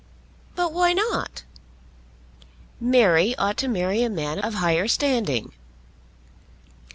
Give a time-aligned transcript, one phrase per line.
[0.55, 1.43] "But why not?"
[2.79, 5.51] "Mary ought to marry a man of higher standing."